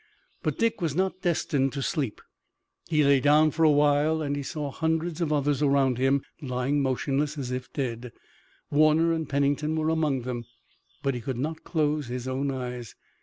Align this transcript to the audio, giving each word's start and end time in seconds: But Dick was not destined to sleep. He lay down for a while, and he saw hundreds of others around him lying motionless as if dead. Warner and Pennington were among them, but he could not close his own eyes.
But 0.41 0.57
Dick 0.57 0.81
was 0.81 0.95
not 0.95 1.21
destined 1.21 1.73
to 1.73 1.83
sleep. 1.83 2.21
He 2.89 3.03
lay 3.03 3.19
down 3.19 3.51
for 3.51 3.63
a 3.63 3.69
while, 3.69 4.19
and 4.23 4.35
he 4.35 4.41
saw 4.41 4.71
hundreds 4.71 5.21
of 5.21 5.31
others 5.31 5.61
around 5.61 5.99
him 5.99 6.23
lying 6.41 6.81
motionless 6.81 7.37
as 7.37 7.51
if 7.51 7.71
dead. 7.71 8.11
Warner 8.71 9.13
and 9.13 9.29
Pennington 9.29 9.75
were 9.75 9.89
among 9.89 10.23
them, 10.23 10.45
but 11.03 11.13
he 11.13 11.21
could 11.21 11.37
not 11.37 11.63
close 11.63 12.07
his 12.07 12.27
own 12.27 12.49
eyes. 12.49 12.95